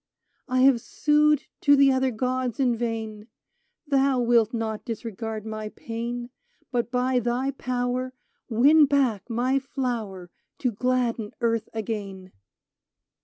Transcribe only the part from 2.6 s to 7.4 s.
vain: Thou wilt not disregard my pain; But by